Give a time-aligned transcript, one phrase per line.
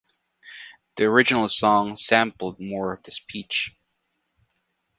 [0.95, 3.75] The original song sampled more of the speech.